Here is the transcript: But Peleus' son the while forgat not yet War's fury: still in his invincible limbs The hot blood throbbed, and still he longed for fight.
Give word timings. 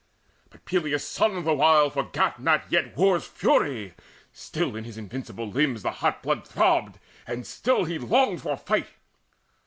But 0.49 0.65
Peleus' 0.65 1.07
son 1.07 1.43
the 1.43 1.53
while 1.53 1.91
forgat 1.91 2.39
not 2.41 2.63
yet 2.71 2.97
War's 2.97 3.25
fury: 3.27 3.93
still 4.33 4.75
in 4.75 4.83
his 4.83 4.97
invincible 4.97 5.47
limbs 5.51 5.83
The 5.83 5.91
hot 5.91 6.23
blood 6.23 6.47
throbbed, 6.47 6.97
and 7.27 7.45
still 7.45 7.83
he 7.85 7.99
longed 7.99 8.41
for 8.41 8.57
fight. 8.57 8.87